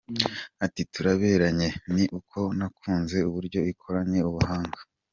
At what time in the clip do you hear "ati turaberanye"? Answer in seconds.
0.65-1.69